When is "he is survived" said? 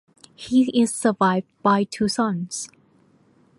0.33-1.45